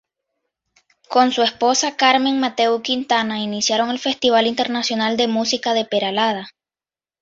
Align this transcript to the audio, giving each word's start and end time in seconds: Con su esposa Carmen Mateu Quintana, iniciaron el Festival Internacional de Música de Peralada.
Con 1.13 1.31
su 1.31 1.43
esposa 1.43 1.95
Carmen 1.95 2.39
Mateu 2.39 2.81
Quintana, 2.81 3.37
iniciaron 3.37 3.91
el 3.91 3.99
Festival 3.99 4.47
Internacional 4.47 5.15
de 5.15 5.27
Música 5.27 5.75
de 5.75 5.85
Peralada. 5.85 6.47